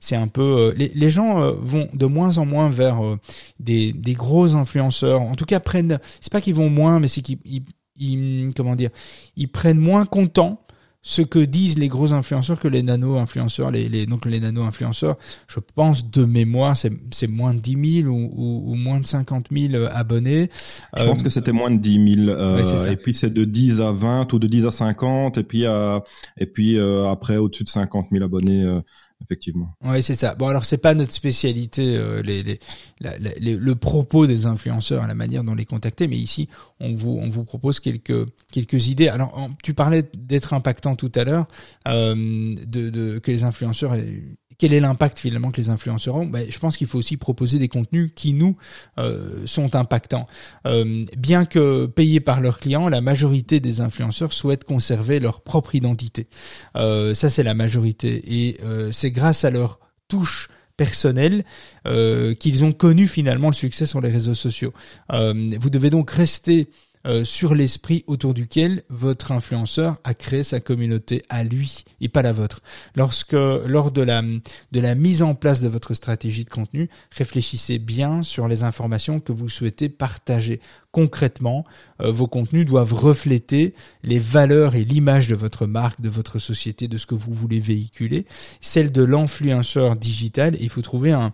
[0.00, 3.00] c'est un peu, les, les, gens vont de moins en moins vers
[3.60, 5.22] des, des gros influenceurs.
[5.22, 7.38] En tout cas, prennent, c'est pas qu'ils vont moins, mais c'est qu'ils,
[7.98, 8.90] ils, comment dire,
[9.36, 10.58] ils prennent moins content
[11.02, 15.60] ce que disent les gros influenceurs que les nano-influenceurs, les, les, donc les nano-influenceurs, je
[15.60, 19.74] pense de mémoire, c'est moins de 10 000 ou, ou, ou, moins de 50 000
[19.74, 20.50] euh, abonnés.
[20.96, 22.28] Je pense que c'était moins de 10 000.
[22.28, 25.66] Euh, et puis c'est de 10 à 20 ou de 10 à 50 et puis,
[25.66, 26.00] euh,
[26.36, 28.66] et puis euh, après au-dessus de 50 000 abonnés.
[29.20, 29.74] Effectivement.
[29.84, 30.34] Oui, c'est ça.
[30.36, 35.42] Bon, alors c'est pas notre spécialité, euh, les, les, le propos des influenceurs, la manière
[35.44, 36.48] dont les contacter, mais ici
[36.80, 39.08] on vous on vous propose quelques quelques idées.
[39.08, 41.46] Alors tu parlais d'être impactant tout à l'heure,
[41.88, 43.96] euh, de, de que les influenceurs
[44.58, 46.26] quel est l'impact finalement que les influenceurs ont?
[46.26, 48.56] Ben, Je pense qu'il faut aussi proposer des contenus qui nous
[48.98, 50.26] euh, sont impactants.
[50.66, 55.76] Euh, bien que payés par leurs clients, la majorité des influenceurs souhaitent conserver leur propre
[55.76, 56.26] identité.
[56.76, 58.58] Euh, ça c'est la majorité et
[58.90, 61.44] c'est grâce à leur touche personnelle
[61.84, 64.72] qu'ils ont connu finalement le succès sur les réseaux sociaux.
[65.10, 66.68] Vous devez donc rester
[67.06, 72.22] euh, sur l'esprit autour duquel votre influenceur a créé sa communauté à lui et pas
[72.22, 72.60] la vôtre.
[72.96, 74.22] Lorsque lors de la
[74.72, 79.20] de la mise en place de votre stratégie de contenu, réfléchissez bien sur les informations
[79.20, 80.60] que vous souhaitez partager
[80.98, 81.64] concrètement,
[82.00, 86.88] euh, vos contenus doivent refléter les valeurs et l'image de votre marque, de votre société,
[86.88, 88.24] de ce que vous voulez véhiculer,
[88.60, 90.56] celle de l'influenceur digital.
[90.58, 91.32] il faut trouver un,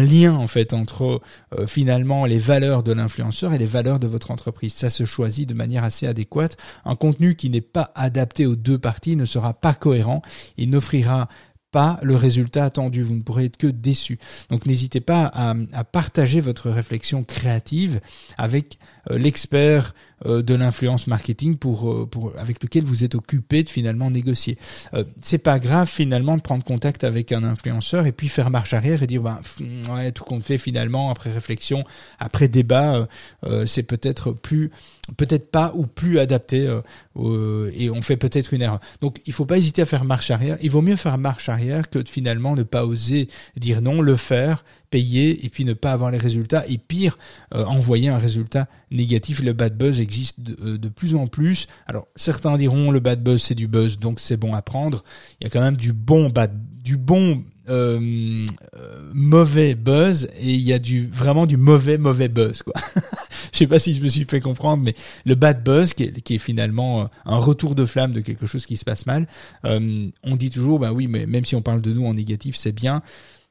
[0.00, 1.20] lien en fait entre
[1.56, 4.74] euh, finalement les valeurs de l'influenceur et les valeurs de votre entreprise.
[4.74, 6.56] Ça se choisit de manière assez adéquate.
[6.84, 10.22] Un contenu qui n'est pas adapté aux deux parties ne sera pas cohérent
[10.56, 11.28] et n'offrira
[11.70, 13.02] pas le résultat attendu.
[13.02, 14.18] Vous ne pourrez être que déçu.
[14.50, 18.00] Donc n'hésitez pas à, partager votre réflexion créative
[18.36, 18.78] avec
[19.10, 19.94] l'expert
[20.26, 24.58] euh, de l'influence marketing pour, euh, pour avec lequel vous êtes occupé de finalement négocier.
[24.94, 28.74] Euh, c'est pas grave finalement de prendre contact avec un influenceur et puis faire marche
[28.74, 29.38] arrière et dire ben
[29.94, 31.84] ouais tout compte fait finalement après réflexion,
[32.18, 33.06] après débat,
[33.66, 34.72] c'est peut-être plus
[35.16, 38.80] peut-être pas ou plus adapté et on fait peut-être une erreur.
[39.00, 40.58] Donc il faut pas hésiter à faire marche arrière.
[40.62, 44.16] Il vaut mieux faire marche arrière que de finalement ne pas oser dire non, le
[44.16, 47.18] faire payer et puis ne pas avoir les résultats et pire
[47.54, 49.42] euh, envoyer un résultat négatif.
[49.42, 51.66] Le bad buzz existe de, euh, de, plus en plus.
[51.86, 55.04] Alors certains diront le bad buzz c'est du buzz donc c'est bon à prendre.
[55.40, 58.46] Il y a quand même du bon bad, du bon euh,
[59.12, 62.72] mauvais buzz et il y a du vraiment du mauvais mauvais buzz quoi.
[63.52, 64.94] je sais pas si je me suis fait comprendre mais
[65.26, 68.64] le bad buzz qui est, qui est finalement un retour de flamme de quelque chose
[68.64, 69.26] qui se passe mal.
[69.64, 72.72] on dit toujours bah oui mais même si on parle de nous en négatif c'est
[72.72, 73.02] bien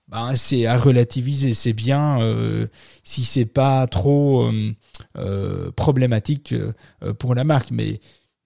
[0.09, 1.53] ben, c'est à relativiser.
[1.53, 2.67] C'est bien euh,
[3.03, 4.73] si c'est pas trop euh,
[5.17, 7.99] euh, problématique euh, pour la marque, mais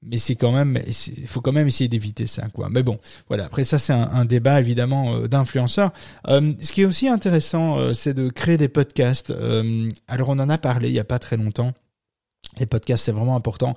[0.04, 2.48] mais c'est quand même, il faut quand même essayer d'éviter ça.
[2.72, 2.98] Mais bon,
[3.28, 3.46] voilà.
[3.46, 5.92] Après ça, c'est un, débat évidemment d'influenceurs.
[6.28, 9.32] Ce qui est aussi intéressant, c'est de créer des podcasts.
[10.08, 11.72] alors on en a parlé il y a pas très longtemps.
[12.58, 13.76] Les podcasts, c'est vraiment important.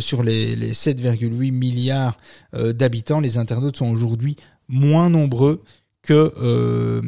[0.00, 2.16] sur les 7,8 milliards
[2.52, 4.34] d'habitants, les internautes sont aujourd'hui
[4.66, 5.62] moins nombreux
[6.02, 7.00] que euh,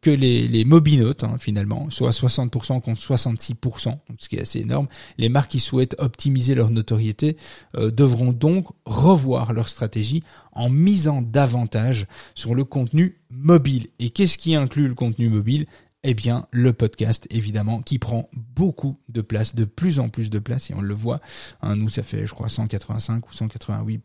[0.00, 4.88] que les, les mobinotes hein, finalement, soit 60% contre 66%, ce qui est assez énorme.
[5.18, 7.36] Les marques qui souhaitent optimiser leur notoriété
[7.76, 10.22] euh, devront donc revoir leur stratégie
[10.52, 13.88] en misant davantage sur le contenu mobile.
[13.98, 15.66] Et qu'est-ce qui inclut le contenu mobile?
[16.02, 20.38] Eh bien, le podcast, évidemment, qui prend beaucoup de place, de plus en plus de
[20.38, 21.20] place, et on le voit.
[21.60, 24.02] Hein, nous, ça fait, je crois, 185 ou 188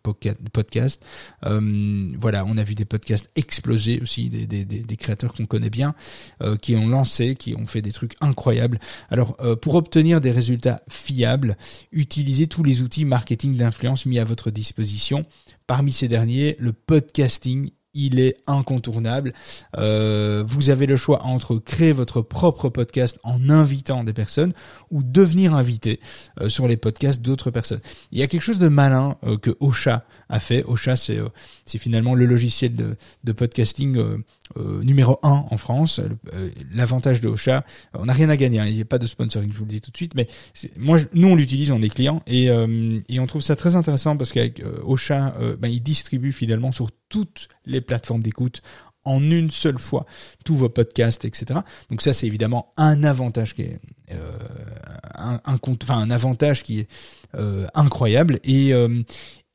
[0.52, 1.06] podcasts.
[1.46, 5.96] Euh, voilà, on a vu des podcasts exploser aussi, des, créateurs qu'on connaît bien,
[6.42, 8.80] euh, qui ont lancé, qui ont fait des trucs incroyables.
[9.10, 11.56] Alors, euh, pour obtenir des résultats fiables,
[11.94, 15.26] utilisez tous les outils marketing d'influence mis à votre disposition.
[15.68, 19.34] Parmi ces derniers, le podcasting il est incontournable.
[19.78, 24.54] Euh, vous avez le choix entre créer votre propre podcast en invitant des personnes
[24.92, 26.00] ou devenir invité
[26.42, 27.82] euh, sur les podcasts d'autres personnes.
[28.12, 30.64] Il y a quelque chose de malin euh, que Ocha a fait.
[30.68, 31.20] Ocha, c'est
[31.66, 33.98] c'est finalement le logiciel de, de podcasting
[34.58, 36.00] numéro un en France.
[36.74, 38.60] L'avantage de Ocha, on n'a rien à gagner.
[38.60, 38.68] Hein.
[38.68, 40.14] il n'y a pas de sponsoring, je vous le dis tout de suite.
[40.16, 40.28] Mais
[40.78, 42.46] moi, nous, on l'utilise, on est clients et
[43.10, 47.50] et on trouve ça très intéressant parce qu'avec Ocha, ben, il distribue finalement sur toutes
[47.66, 48.62] les plateformes d'écoute
[49.06, 50.06] en une seule fois
[50.44, 51.60] tous vos podcasts, etc.
[51.90, 53.80] Donc ça, c'est évidemment un avantage qui est
[54.12, 54.38] euh,
[55.14, 56.88] un, un, un avantage qui est
[57.36, 58.40] euh, incroyable.
[58.44, 59.02] Et euh,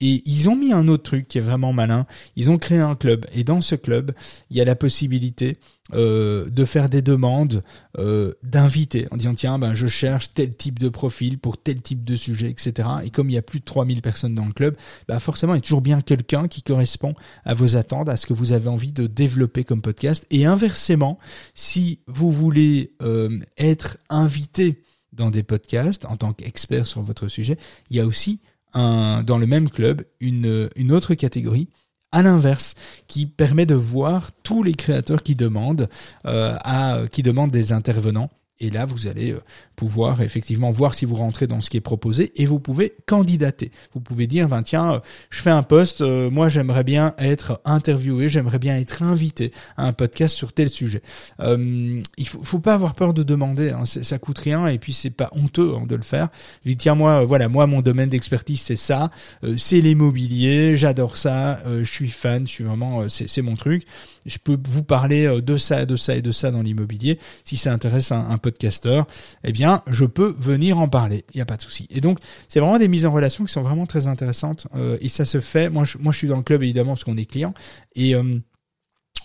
[0.01, 2.07] et ils ont mis un autre truc qui est vraiment malin.
[2.37, 3.27] Ils ont créé un club.
[3.33, 4.13] Et dans ce club,
[4.51, 5.59] il y a la possibilité
[5.95, 7.65] euh, de faire des demandes
[7.99, 12.05] euh, d'invités en disant tiens ben je cherche tel type de profil pour tel type
[12.05, 14.77] de sujet etc et comme il y a plus de 3000 personnes dans le club
[15.09, 18.27] ben forcément il y a toujours bien quelqu'un qui correspond à vos attentes à ce
[18.27, 20.27] que vous avez envie de développer comme podcast.
[20.31, 21.19] Et inversement
[21.55, 27.59] si vous voulez euh, être invité dans des podcasts en tant qu'expert sur votre sujet
[27.91, 28.41] il y a aussi
[28.75, 31.69] un, dans le même club une, autre catégorie
[32.13, 32.75] à l'inverse,
[33.07, 35.89] qui permet de voir tous les créateurs qui demandent
[36.27, 38.31] euh, qui demandent des intervenants
[38.61, 39.41] et là, vous allez euh,
[39.81, 43.73] pouvoir effectivement voir si vous rentrez dans ce qui est proposé et vous pouvez candidater.
[43.95, 47.63] Vous pouvez dire, ben tiens, euh, je fais un poste, euh, moi j'aimerais bien être
[47.65, 51.01] interviewé, j'aimerais bien être invité à un podcast sur tel sujet.
[51.41, 54.93] Euh, il faut, faut pas avoir peur de demander, hein, ça coûte rien et puis
[54.93, 56.29] c'est pas honteux hein, de le faire.
[56.67, 59.11] Je dis tiens moi, voilà, moi mon domaine d'expertise c'est ça,
[59.57, 63.87] c'est l'immobilier, j'adore ça, je suis fan, je suis vraiment, c'est mon truc.
[64.27, 67.19] Je peux vous parler de ça, de ça et de ça dans l'immobilier.
[67.45, 69.03] Si ça intéresse un, un podcaster,
[69.45, 71.25] eh bien, je peux venir en parler.
[71.33, 71.87] Il n'y a pas de souci.
[71.91, 74.67] Et donc, c'est vraiment des mises en relation qui sont vraiment très intéressantes.
[74.75, 75.69] Euh, et ça se fait.
[75.71, 77.55] Moi je, moi, je suis dans le club évidemment parce qu'on est client.
[77.95, 78.39] Et euh,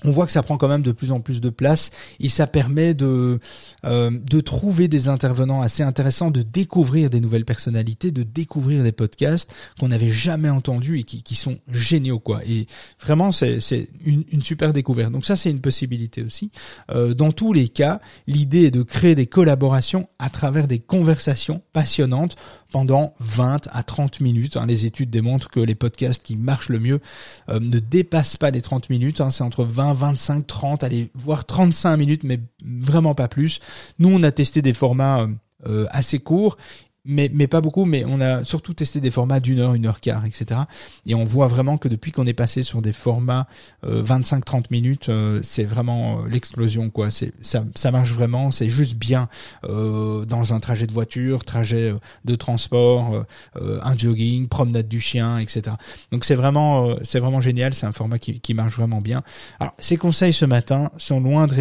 [0.03, 2.47] on voit que ça prend quand même de plus en plus de place et ça
[2.47, 3.39] permet de
[3.85, 8.91] euh, de trouver des intervenants assez intéressants, de découvrir des nouvelles personnalités, de découvrir des
[8.91, 12.41] podcasts qu'on n'avait jamais entendus et qui, qui sont géniaux quoi.
[12.45, 12.67] Et
[12.99, 15.11] vraiment c'est c'est une, une super découverte.
[15.11, 16.51] Donc ça c'est une possibilité aussi.
[16.89, 21.61] Euh, dans tous les cas, l'idée est de créer des collaborations à travers des conversations
[21.73, 22.35] passionnantes
[22.75, 24.57] pendant 20 à 30 minutes.
[24.57, 24.65] Hein.
[24.65, 26.99] Les études démontrent que les podcasts qui marchent le mieux
[27.47, 29.21] euh, ne dépassent pas les 30 minutes.
[29.21, 29.29] Hein.
[29.29, 33.61] C'est entre 20, 25, 30, allez, voire 35 minutes, mais vraiment pas plus.
[33.97, 35.27] Nous, on a testé des formats euh,
[35.67, 36.57] euh, assez courts
[37.05, 39.99] mais, mais pas beaucoup, mais on a surtout testé des formats d'une heure, une heure
[39.99, 40.61] quart, etc.
[41.05, 43.47] Et on voit vraiment que depuis qu'on est passé sur des formats
[43.85, 47.11] euh, 25-30 minutes, euh, c'est vraiment euh, l'explosion, quoi.
[47.11, 48.51] C'est ça, ça marche vraiment.
[48.51, 49.29] C'est juste bien
[49.65, 51.93] euh, dans un trajet de voiture, trajet
[52.25, 55.75] de transport, un jogging, promenade du chien, etc.
[56.11, 57.73] Donc c'est vraiment, c'est vraiment génial.
[57.73, 59.21] C'est un format qui, qui marche vraiment bien.
[59.59, 61.55] Alors ces conseils ce matin sont loin de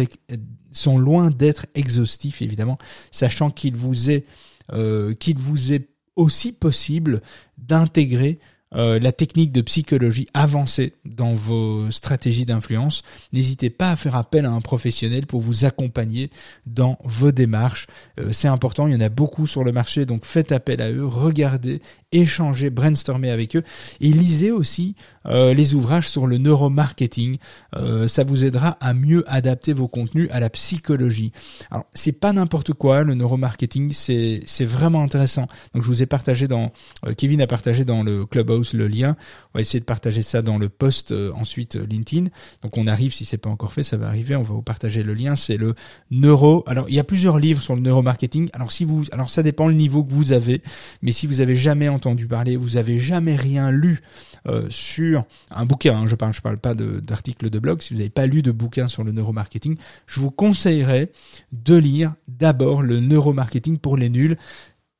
[0.71, 2.77] sont loin d'être exhaustifs, évidemment,
[3.11, 4.25] sachant qu'il vous est
[4.73, 7.21] euh, qu'il vous est aussi possible
[7.57, 8.39] d'intégrer
[8.75, 13.03] euh, la technique de psychologie avancée dans vos stratégies d'influence.
[13.31, 16.29] N'hésitez pas à faire appel à un professionnel pour vous accompagner
[16.65, 17.87] dans vos démarches.
[18.19, 20.91] Euh, c'est important, il y en a beaucoup sur le marché, donc faites appel à
[20.91, 21.79] eux, regardez
[22.15, 23.63] échanger, brainstormer avec eux
[24.01, 27.37] et lisez aussi euh, les ouvrages sur le neuromarketing.
[27.75, 31.31] Euh, ça vous aidera à mieux adapter vos contenus à la psychologie.
[31.71, 35.47] Alors c'est pas n'importe quoi le neuromarketing, c'est c'est vraiment intéressant.
[35.73, 36.71] Donc je vous ai partagé dans
[37.05, 39.15] euh, Kevin a partagé dans le Clubhouse le lien.
[39.53, 42.29] On va essayer de partager ça dans le post ensuite LinkedIn.
[42.61, 44.35] Donc on arrive si c'est pas encore fait, ça va arriver.
[44.35, 45.35] On va vous partager le lien.
[45.35, 45.75] C'est le
[46.11, 46.63] neuro.
[46.67, 48.49] Alors il y a plusieurs livres sur le neuromarketing.
[48.53, 50.61] Alors si vous alors ça dépend le niveau que vous avez,
[51.01, 54.01] mais si vous avez jamais entendu parler, vous avez jamais rien lu
[54.47, 57.97] euh, sur un bouquin, hein, je parle, je parle pas d'articles de, blog, si vous
[57.97, 61.11] n'avez pas lu de bouquin sur le neuromarketing, je vous conseillerais
[61.51, 64.37] de lire d'abord le neuromarketing pour les nuls.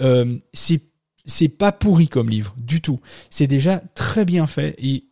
[0.01, 2.99] Euh, c'est pas pourri comme livre du tout.
[3.29, 5.04] C'est déjà très bien fait et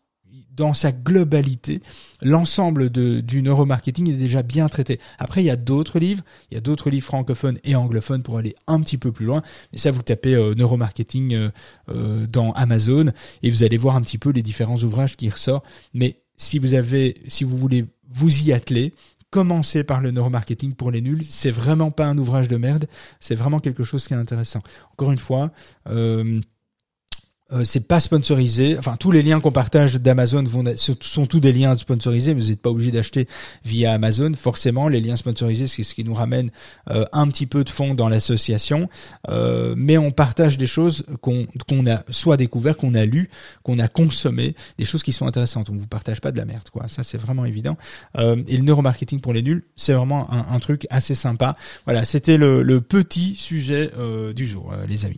[0.56, 1.82] dans sa globalité,
[2.22, 5.00] l'ensemble du neuromarketing est déjà bien traité.
[5.18, 8.38] Après, il y a d'autres livres, il y a d'autres livres francophones et anglophones pour
[8.38, 9.42] aller un petit peu plus loin.
[9.72, 11.50] Mais ça, vous tapez euh, neuromarketing euh,
[11.90, 13.12] euh, dans Amazon
[13.42, 15.66] et vous allez voir un petit peu les différents ouvrages qui ressortent.
[15.94, 18.94] Mais si vous avez, si vous voulez vous y atteler,
[19.32, 21.24] commencez par le neuromarketing pour les nuls.
[21.28, 22.86] C'est vraiment pas un ouvrage de merde.
[23.20, 24.62] C'est vraiment quelque chose qui est intéressant.
[24.92, 25.52] Encore une fois.
[27.52, 28.78] Euh, c'est pas sponsorisé.
[28.78, 30.46] Enfin, tous les liens qu'on partage d'Amazon
[30.78, 33.28] sont tous des liens sponsorisés, mais vous n'êtes pas obligé d'acheter
[33.66, 34.32] via Amazon.
[34.34, 36.52] Forcément, les liens sponsorisés, c'est ce qui nous ramène
[36.90, 38.90] euh, un petit peu de fonds dans l'association.
[39.30, 43.30] Euh, mais on partage des choses qu'on qu'on a soit découvert, qu'on a lu,
[43.62, 45.70] qu'on a consommé, des choses qui sont intéressantes.
[45.70, 46.88] On vous partage pas de la merde, quoi.
[46.88, 47.78] Ça, c'est vraiment évident.
[48.18, 51.58] et le neuromarketing pour les nuls, c'est vraiment un, truc assez sympa.
[51.86, 53.92] Voilà, c'était le, le, petit sujet
[54.34, 55.18] du jour, les amis.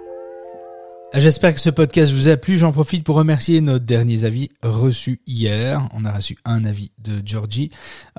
[1.13, 2.57] J'espère que ce podcast vous a plu.
[2.57, 5.89] J'en profite pour remercier nos derniers avis reçus hier.
[5.93, 7.69] On a reçu un avis de Georgie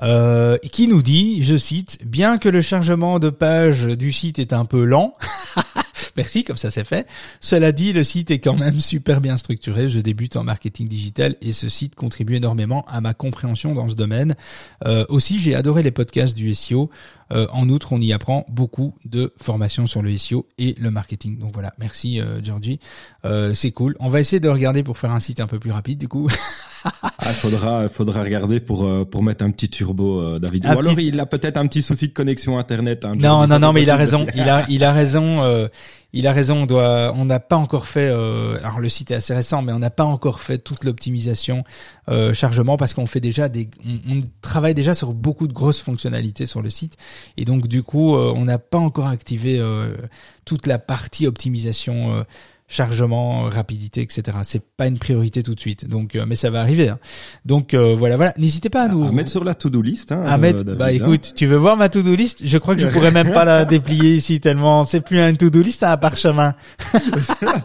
[0.03, 4.53] euh, qui nous dit, je cite, bien que le chargement de page du site est
[4.53, 5.15] un peu lent.
[6.15, 7.07] Merci, comme ça c'est fait.
[7.41, 9.89] Cela dit, le site est quand même super bien structuré.
[9.89, 13.95] Je débute en marketing digital et ce site contribue énormément à ma compréhension dans ce
[13.95, 14.35] domaine.
[14.85, 16.91] Euh, aussi, j'ai adoré les podcasts du SEO.
[17.33, 21.39] Euh, en outre, on y apprend beaucoup de formations sur le SEO et le marketing.
[21.39, 22.79] Donc voilà, merci euh, Georgie.
[23.25, 23.95] Euh, c'est cool.
[23.99, 26.29] On va essayer de regarder pour faire un site un peu plus rapide du coup.
[26.83, 30.65] ah, faudra, faudra regarder pour euh, pour mettre un petit turbo, David.
[30.65, 33.05] Ou alors il a peut-être un petit souci de connexion internet.
[33.05, 34.25] Hein, non, non, non, mais il a raison.
[34.35, 35.69] Il a, il a raison
[36.13, 38.07] il a raison, on doit, on n'a pas encore fait.
[38.07, 41.63] Euh, alors le site est assez récent, mais on n'a pas encore fait toute l'optimisation
[42.09, 46.45] euh, chargement parce qu'on fait déjà des, on, travaille déjà sur beaucoup de grosses fonctionnalités
[46.45, 46.97] sur le site.
[47.37, 49.61] Et donc du coup euh, on n'a pas encore activé
[50.45, 52.25] toute la partie optimisation
[52.73, 54.37] chargement, rapidité, etc.
[54.43, 55.87] C'est pas une priorité tout de suite.
[55.87, 56.89] Donc, euh, mais ça va arriver.
[56.89, 56.99] Hein.
[57.45, 58.33] Donc euh, voilà, voilà.
[58.37, 60.11] N'hésitez pas à nous à mettre sur la to-do list.
[60.11, 60.63] Hein, à mettre.
[60.63, 60.87] bah hein.
[60.89, 62.41] écoute, tu veux voir ma to-do list?
[62.43, 65.61] Je crois que je pourrais même pas la déplier ici tellement c'est plus un to-do
[65.61, 66.55] list, c'est un parchemin.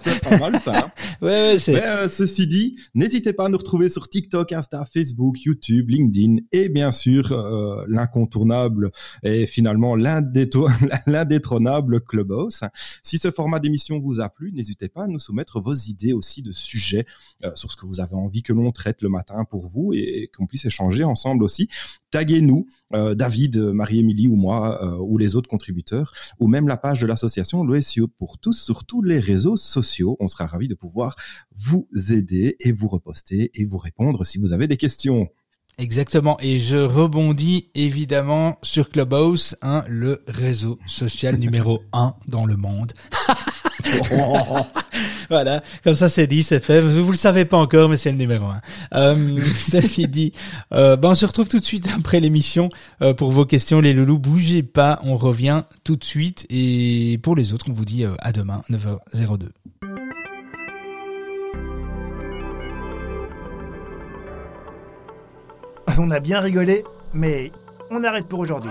[0.01, 0.73] c'est pas mal ça.
[0.77, 0.91] Hein.
[1.23, 1.73] ouais, ouais, c'est.
[1.73, 6.37] Mais euh, ceci dit, n'hésitez pas à nous retrouver sur TikTok, Insta, Facebook, YouTube, LinkedIn
[6.53, 7.35] et bien sûr
[7.89, 8.91] l'incontournable
[9.23, 12.61] et finalement l'indétrônable Clubhouse.
[13.03, 16.43] Si ce format d'émission vous a plu, n'hésitez pas à nous soumettre vos idées aussi
[16.43, 17.07] de sujets
[17.45, 20.31] euh, sur ce que vous avez envie que l'on traite le matin pour vous et,
[20.37, 21.69] qu'on puisse échanger ensemble aussi.
[22.11, 27.01] Taguez-nous, euh, David, Marie-Émilie ou moi euh, ou les autres contributeurs ou même la page
[27.01, 30.17] de l'association l'OSIO pour tous sur tous les réseaux sociaux.
[30.21, 31.17] On sera ravis de pouvoir
[31.57, 35.29] vous aider et vous reposter et vous répondre si vous avez des questions.
[35.79, 36.37] Exactement.
[36.41, 42.93] Et je rebondis évidemment sur Clubhouse, hein, le réseau social numéro un dans le monde.
[45.31, 46.81] voilà, comme ça c'est dit, c'est fait.
[46.81, 48.61] Vous, le savez pas encore, mais c'est le numéro un.
[48.95, 50.33] Euh, ceci dit,
[50.73, 52.69] euh, ben on se retrouve tout de suite après l'émission
[53.03, 54.19] euh, pour vos questions, les loulous.
[54.19, 56.47] Bougez pas, on revient tout de suite.
[56.51, 59.49] Et pour les autres, on vous dit euh, à demain, 9h02.
[66.01, 67.51] On a bien rigolé, mais
[67.91, 68.71] on arrête pour aujourd'hui.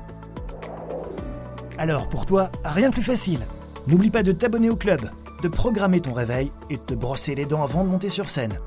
[1.81, 3.39] Alors pour toi, rien de plus facile.
[3.87, 5.01] N'oublie pas de t'abonner au club,
[5.41, 8.59] de programmer ton réveil et de te brosser les dents avant de monter sur scène.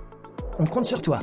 [0.58, 1.20] On compte sur toi.